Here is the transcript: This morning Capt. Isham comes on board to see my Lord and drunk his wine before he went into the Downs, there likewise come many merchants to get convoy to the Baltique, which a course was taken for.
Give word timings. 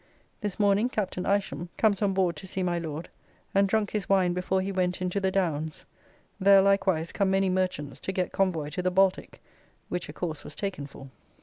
This 0.39 0.59
morning 0.59 0.89
Capt. 0.89 1.15
Isham 1.15 1.69
comes 1.77 2.01
on 2.01 2.15
board 2.15 2.35
to 2.37 2.47
see 2.47 2.63
my 2.63 2.79
Lord 2.79 3.07
and 3.53 3.69
drunk 3.69 3.91
his 3.91 4.09
wine 4.09 4.33
before 4.33 4.59
he 4.59 4.71
went 4.71 4.99
into 4.99 5.19
the 5.19 5.29
Downs, 5.29 5.85
there 6.39 6.59
likewise 6.63 7.11
come 7.11 7.29
many 7.29 7.51
merchants 7.51 7.99
to 7.99 8.11
get 8.11 8.31
convoy 8.31 8.69
to 8.71 8.81
the 8.81 8.91
Baltique, 8.91 9.39
which 9.89 10.09
a 10.09 10.13
course 10.13 10.43
was 10.43 10.55
taken 10.55 10.87
for. 10.87 11.11